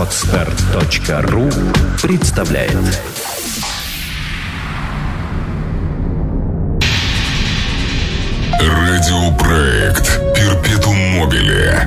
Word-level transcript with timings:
Отстар.ру 0.00 1.50
представляет. 2.00 2.72
Радиопроект 8.58 10.34
Перпетум 10.34 10.96
Мобиле 11.18 11.86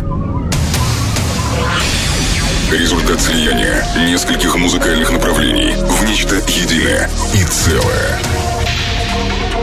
Результат 2.72 3.20
слияния 3.20 3.84
нескольких 4.08 4.56
музыкальных 4.58 5.12
направлений 5.12 5.74
в 5.74 6.04
нечто 6.06 6.36
единое 6.36 7.10
и 7.34 7.44
целое. 7.46 8.20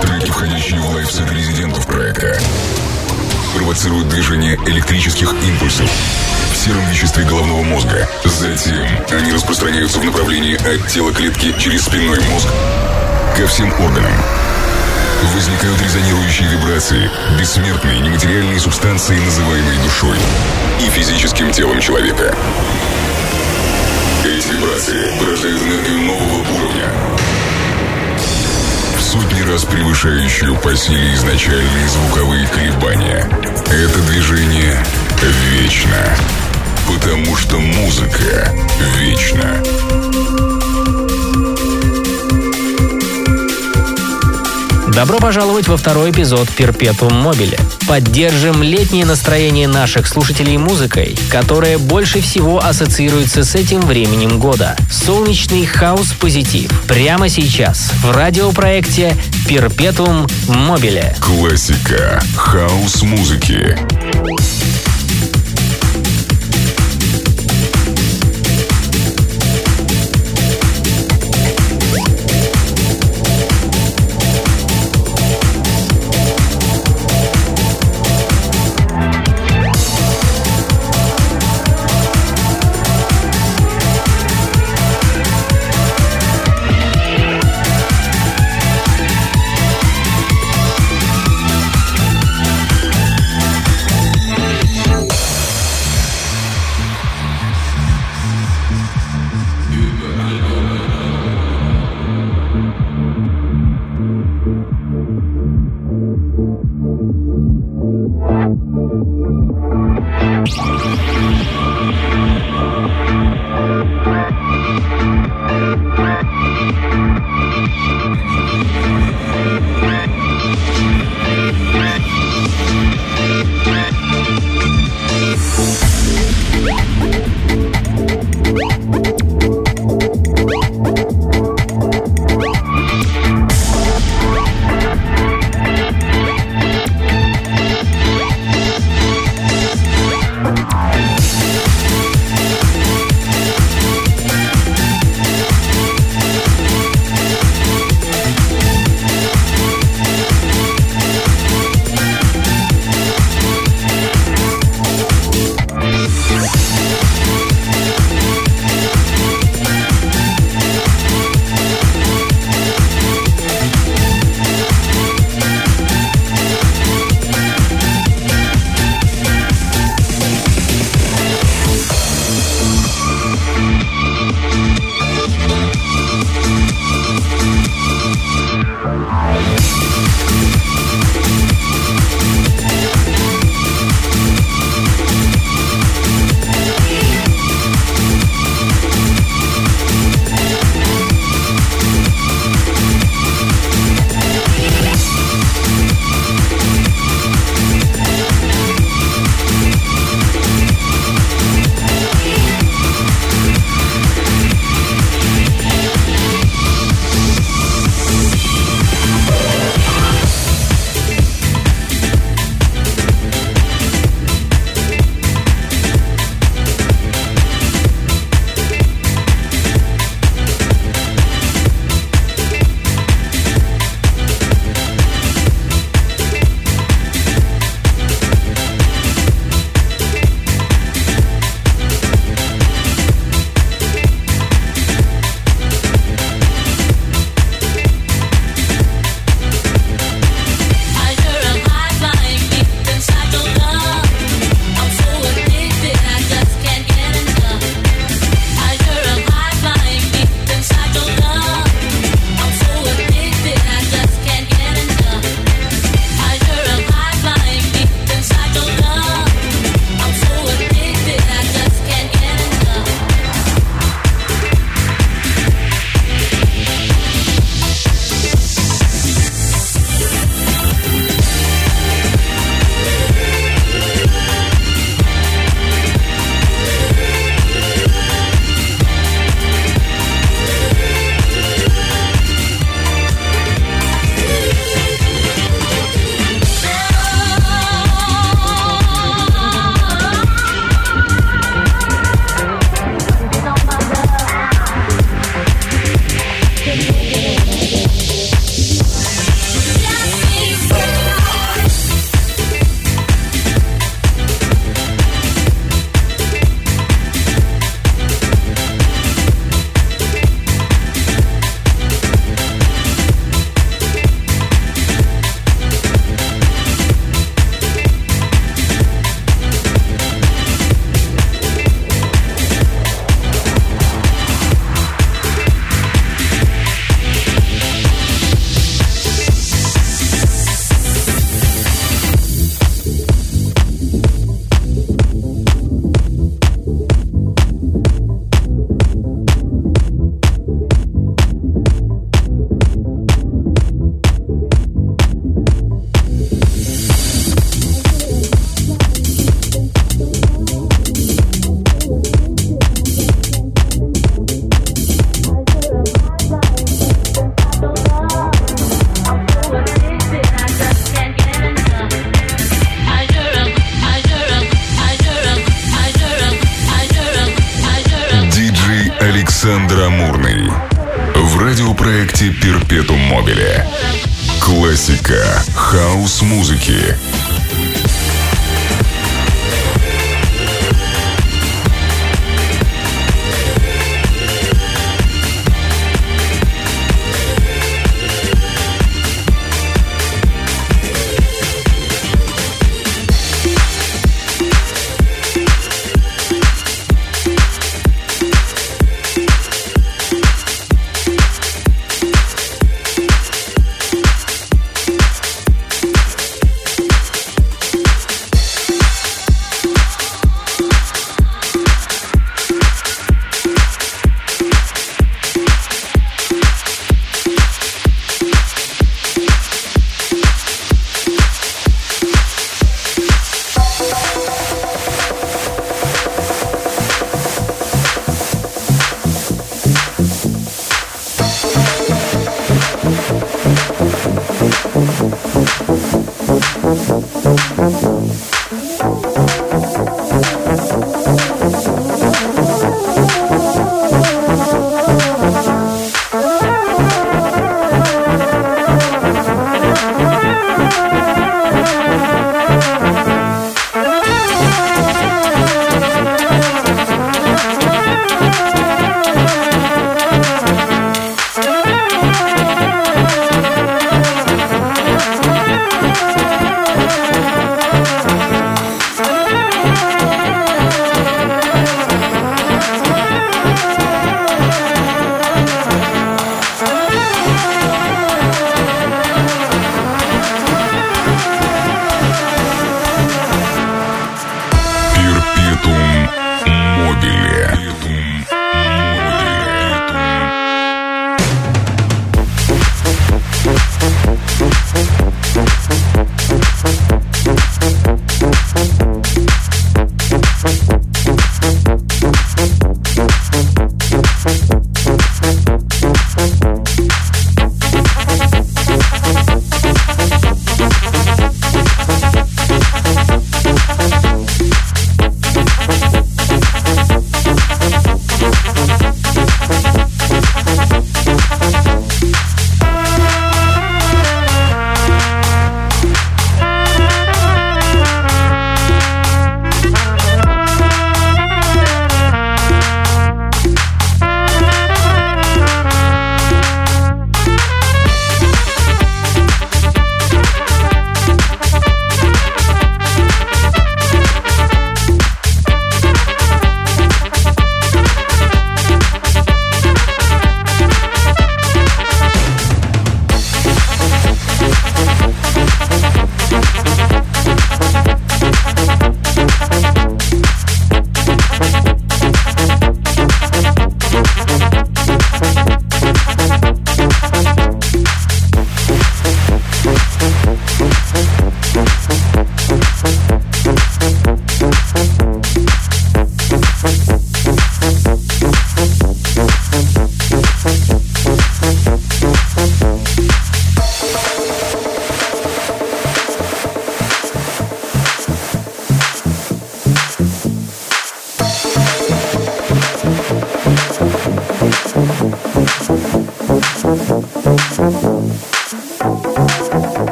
Треки, 0.00 0.30
входящие 0.30 0.80
в 0.80 0.94
лайфсет 0.94 1.30
резидентов 1.30 1.86
проекта, 1.86 2.40
провоцируют 3.48 4.08
движение 4.08 4.58
электрических 4.66 5.32
импульсов 5.46 5.90
в 6.52 6.56
сером 6.56 6.84
веществе 6.90 7.24
головного 7.24 7.62
мозга. 7.62 8.08
Затем 8.24 8.86
они 9.10 9.32
распространяются 9.32 9.98
в 9.98 10.04
направлении 10.04 10.54
от 10.56 10.88
тела 10.88 11.12
клетки 11.12 11.54
через 11.58 11.84
спинной 11.84 12.20
мозг 12.30 12.48
ко 13.36 13.46
всем 13.46 13.72
органам. 13.80 14.12
Возникают 15.34 15.80
резонирующие 15.82 16.48
вибрации, 16.48 17.10
бессмертные 17.38 18.00
нематериальные 18.00 18.60
субстанции, 18.60 19.18
называемые 19.18 19.82
душой 19.82 20.16
и 20.80 20.90
физическим 20.90 21.50
телом 21.50 21.80
человека. 21.80 22.36
Эти 24.24 24.48
вибрации 24.48 25.18
порождают 25.18 25.62
энергию 25.62 25.98
нового 26.00 26.38
уровня, 26.56 26.92
сотни 29.08 29.40
раз 29.40 29.64
превышающую 29.64 30.54
по 30.56 30.76
силе 30.76 31.14
изначальные 31.14 31.88
звуковые 31.88 32.46
колебания. 32.48 33.26
Это 33.64 33.98
движение 34.02 34.84
вечно, 35.50 36.14
потому 36.86 37.34
что 37.34 37.58
музыка 37.58 38.52
вечна. 38.98 39.62
Добро 44.88 45.18
пожаловать 45.18 45.68
во 45.68 45.78
второй 45.78 46.10
эпизод 46.10 46.50
Перпетум 46.50 47.14
Мобиле. 47.14 47.58
Поддержим 47.88 48.62
летнее 48.62 49.06
настроение 49.06 49.66
наших 49.66 50.06
слушателей 50.06 50.58
музыкой, 50.58 51.16
которая 51.30 51.78
больше 51.78 52.20
всего 52.20 52.62
ассоциируется 52.62 53.44
с 53.44 53.54
этим 53.54 53.80
временем 53.80 54.38
года. 54.38 54.76
Солнечный 54.92 55.64
хаос-позитив. 55.64 56.70
Прямо 56.86 57.30
сейчас 57.30 57.90
в 58.02 58.10
радиопроекте 58.10 59.16
Перпетум 59.48 60.26
Мобиле. 60.48 61.16
Классика 61.18 62.22
хаос-музыки. 62.36 63.78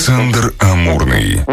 Александр 0.00 0.54
Амурный. 0.58 1.44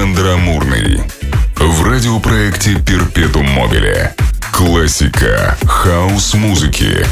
Александр 0.00 0.28
Амурный. 0.28 1.02
В 1.56 1.84
радиопроекте 1.84 2.74
«Перпетум 2.74 3.44
Мобиле». 3.44 4.14
Классика 4.50 5.58
хаус-музыки. 5.66 7.04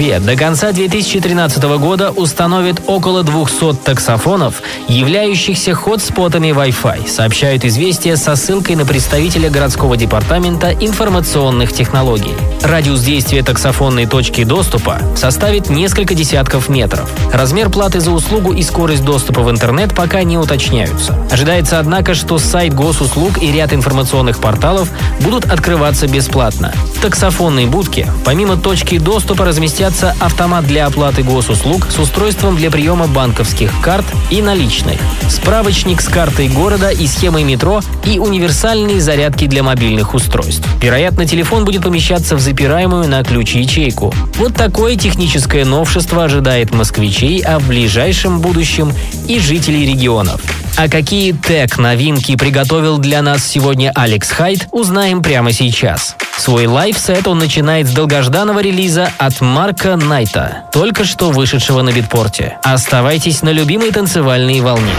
Москве 0.00 0.18
до 0.18 0.34
конца 0.34 0.72
2013 0.72 1.62
года 1.78 2.10
установят 2.10 2.80
около 2.86 3.22
200 3.22 3.74
таксофонов, 3.84 4.62
являющихся 4.88 5.74
хот-спотами 5.74 6.48
Wi-Fi, 6.48 7.06
сообщают 7.06 7.66
известия 7.66 8.16
со 8.16 8.34
ссылкой 8.34 8.76
на 8.76 8.86
представителя 8.86 9.50
городского 9.50 9.98
департамента 9.98 10.72
информационных 10.72 11.74
технологий. 11.74 12.34
Радиус 12.62 13.00
действия 13.00 13.42
таксофонной 13.42 14.06
точки 14.06 14.44
доступа 14.44 14.98
составит 15.16 15.70
несколько 15.70 16.14
десятков 16.14 16.68
метров. 16.68 17.10
Размер 17.32 17.70
платы 17.70 18.00
за 18.00 18.10
услугу 18.10 18.52
и 18.52 18.62
скорость 18.62 19.02
доступа 19.02 19.40
в 19.40 19.50
интернет 19.50 19.94
пока 19.94 20.22
не 20.24 20.36
уточняются. 20.36 21.16
Ожидается, 21.30 21.78
однако, 21.78 22.14
что 22.14 22.38
сайт 22.38 22.74
госуслуг 22.74 23.42
и 23.42 23.50
ряд 23.50 23.72
информационных 23.72 24.38
порталов 24.40 24.90
будут 25.20 25.46
открываться 25.46 26.06
бесплатно. 26.06 26.74
В 26.96 27.00
таксофонной 27.00 27.64
будке, 27.64 28.06
помимо 28.26 28.58
точки 28.58 28.98
доступа, 28.98 29.46
разместятся 29.46 30.14
автомат 30.20 30.66
для 30.66 30.86
оплаты 30.86 31.22
госуслуг 31.22 31.86
с 31.90 31.98
устройством 31.98 32.56
для 32.56 32.70
приема 32.70 33.06
банковских 33.06 33.72
карт 33.80 34.04
и 34.28 34.42
наличных, 34.42 35.00
справочник 35.30 36.02
с 36.02 36.08
картой 36.08 36.48
города 36.48 36.90
и 36.90 37.06
схемой 37.06 37.44
метро 37.44 37.80
и 38.04 38.18
универсальные 38.18 39.00
зарядки 39.00 39.46
для 39.46 39.62
мобильных 39.62 40.12
устройств. 40.12 40.68
Вероятно, 40.82 41.24
телефон 41.24 41.64
будет 41.64 41.84
помещаться 41.84 42.36
в 42.36 42.40
запираемую 42.50 43.08
на 43.08 43.22
ключ 43.22 43.54
ячейку. 43.54 44.12
Вот 44.36 44.54
такое 44.54 44.96
техническое 44.96 45.64
новшество 45.64 46.24
ожидает 46.24 46.74
москвичей, 46.74 47.40
а 47.42 47.60
в 47.60 47.68
ближайшем 47.68 48.40
будущем 48.40 48.92
и 49.28 49.38
жителей 49.38 49.86
регионов. 49.86 50.42
А 50.76 50.88
какие 50.88 51.30
тег-новинки 51.30 52.34
приготовил 52.34 52.98
для 52.98 53.22
нас 53.22 53.46
сегодня 53.46 53.92
Алекс 53.94 54.28
Хайт, 54.30 54.66
узнаем 54.72 55.22
прямо 55.22 55.52
сейчас. 55.52 56.16
Свой 56.36 56.66
лайфсет 56.66 57.28
он 57.28 57.38
начинает 57.38 57.86
с 57.86 57.92
долгожданного 57.92 58.58
релиза 58.58 59.12
от 59.18 59.40
Марка 59.40 59.94
Найта, 59.96 60.64
только 60.72 61.04
что 61.04 61.30
вышедшего 61.30 61.82
на 61.82 61.92
битпорте. 61.92 62.58
Оставайтесь 62.64 63.42
на 63.42 63.50
любимой 63.50 63.92
танцевальной 63.92 64.60
волне. 64.60 64.94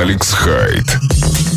Алекс 0.00 0.32
Хайт. 0.32 1.49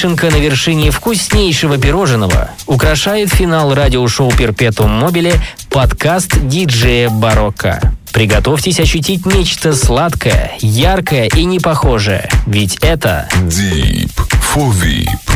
Вишенка 0.00 0.30
на 0.30 0.36
вершине 0.36 0.90
вкуснейшего 0.90 1.76
пирожного, 1.76 2.48
украшает 2.66 3.28
финал 3.28 3.74
радиошоу 3.74 4.30
«Перпетум 4.30 4.90
Мобиле» 4.90 5.34
подкаст 5.68 6.40
диджея 6.48 7.10
Барокко. 7.10 7.92
Приготовьтесь 8.10 8.80
ощутить 8.80 9.26
нечто 9.26 9.74
сладкое, 9.74 10.52
яркое 10.60 11.28
и 11.28 11.44
непохожее, 11.44 12.30
ведь 12.46 12.76
это... 12.80 13.28
Deep 13.42 14.10
for 14.54 14.72
VIP. 14.72 15.29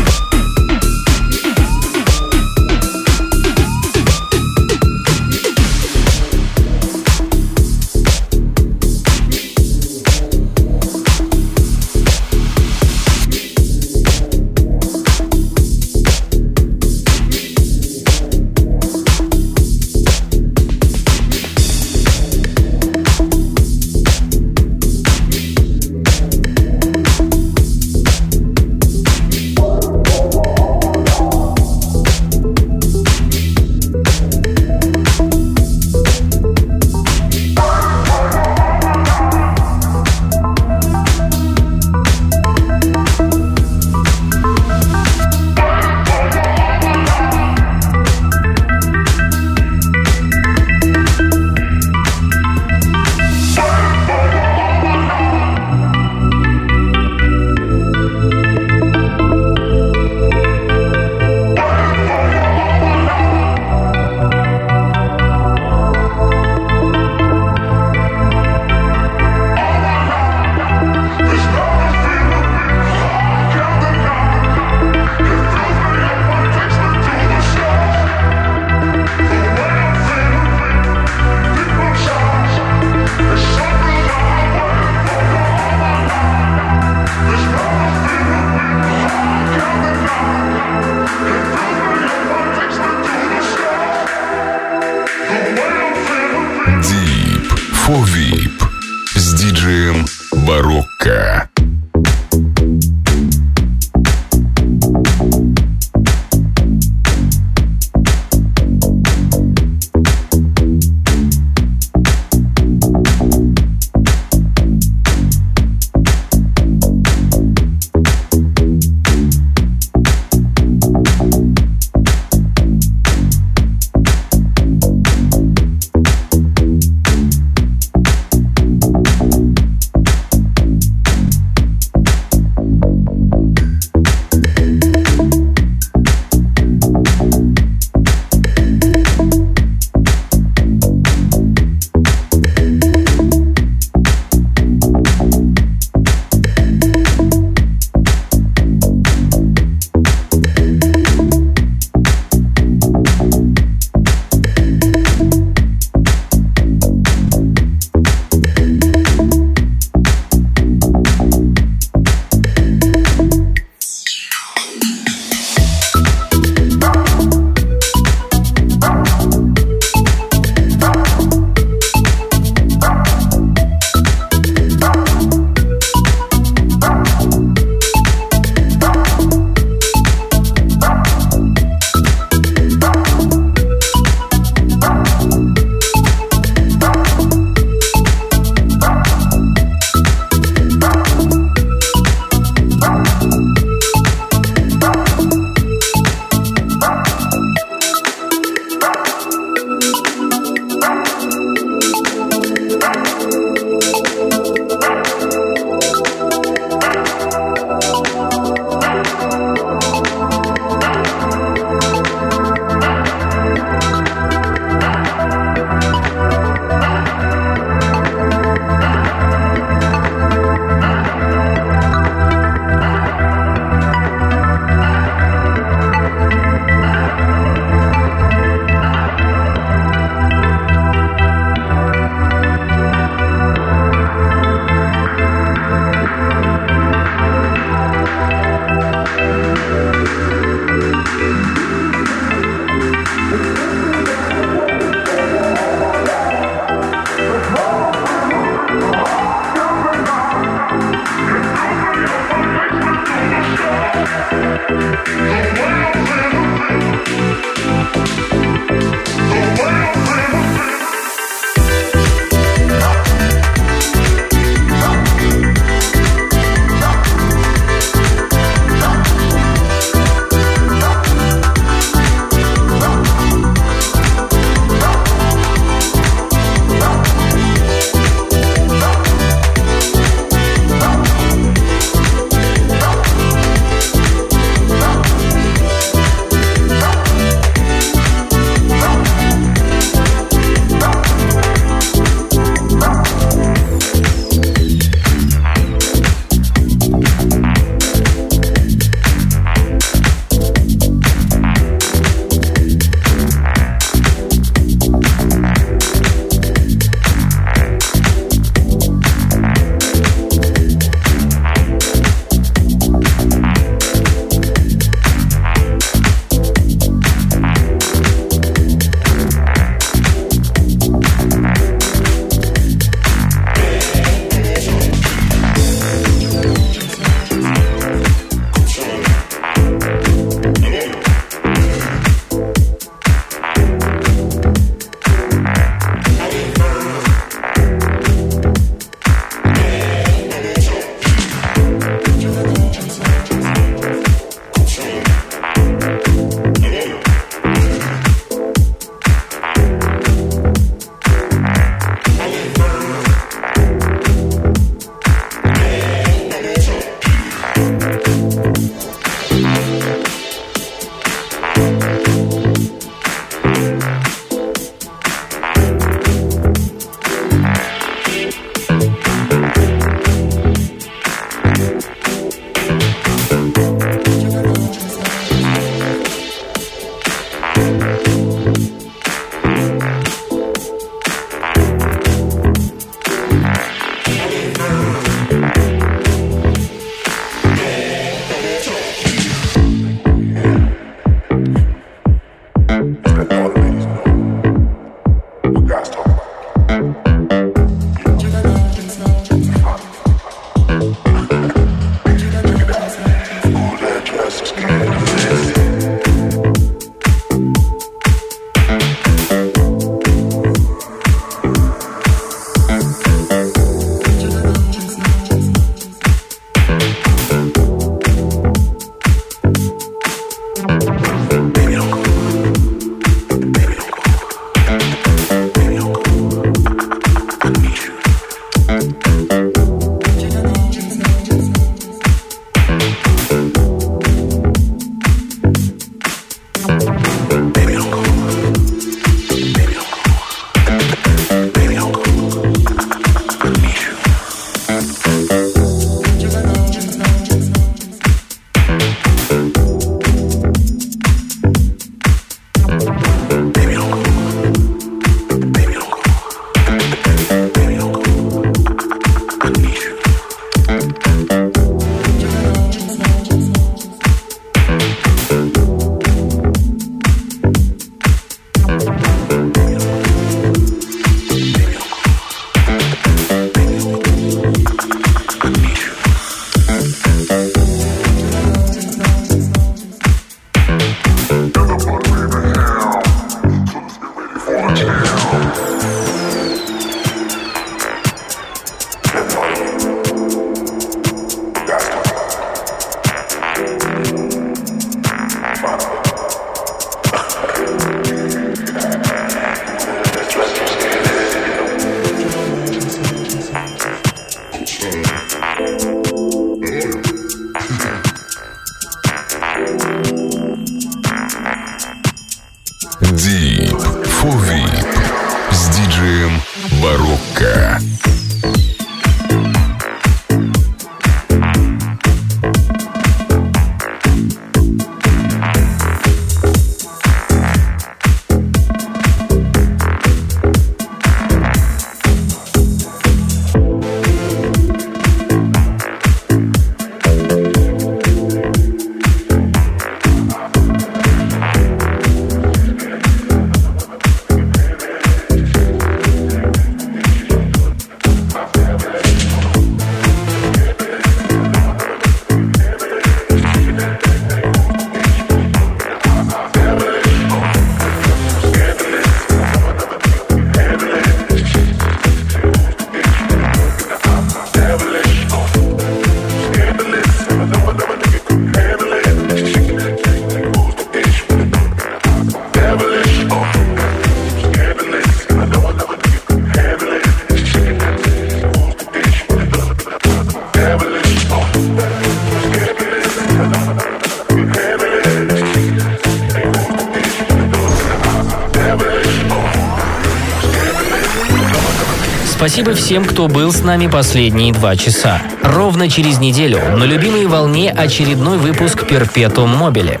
Спасибо 592.64 592.82
всем, 592.82 593.04
кто 593.04 593.28
был 593.28 593.52
с 593.52 593.62
нами 593.62 593.88
последние 593.88 594.50
два 594.50 594.74
часа. 594.74 595.20
Ровно 595.42 595.90
через 595.90 596.18
неделю 596.18 596.58
на 596.78 596.84
любимой 596.84 597.26
волне 597.26 597.70
очередной 597.70 598.38
выпуск 598.38 598.86
Перпетум 598.86 599.54
Мобиле. 599.54 600.00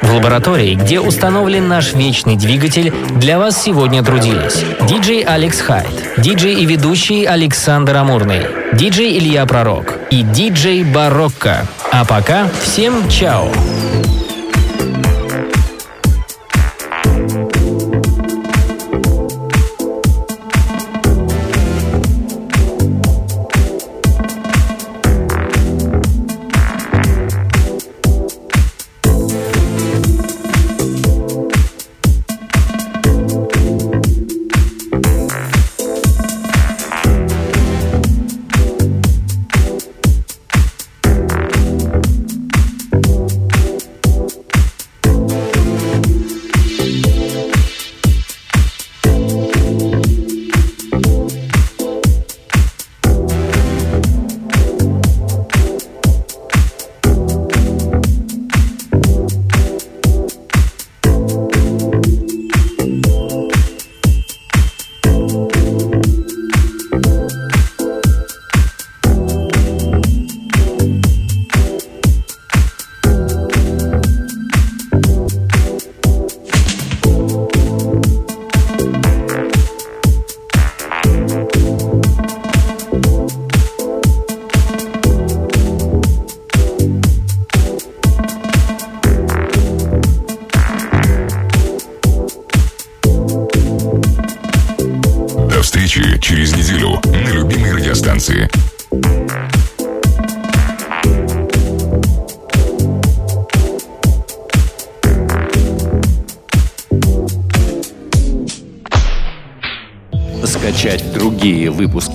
В 0.00 0.14
лаборатории, 0.14 0.76
где 0.76 1.00
установлен 1.00 1.66
наш 1.66 1.92
вечный 1.92 2.36
двигатель, 2.36 2.94
для 3.16 3.36
вас 3.40 3.60
сегодня 3.60 4.04
трудились 4.04 4.64
диджей 4.82 5.22
Алекс 5.22 5.60
Хайт, 5.60 5.90
диджей 6.16 6.54
и 6.54 6.64
ведущий 6.64 7.24
Александр 7.24 7.96
Амурный, 7.96 8.46
диджей 8.74 9.18
Илья 9.18 9.44
Пророк 9.44 9.94
и 10.12 10.22
диджей 10.22 10.84
Барокко. 10.84 11.66
А 11.90 12.04
пока 12.04 12.48
всем 12.62 13.08
чао! 13.08 13.50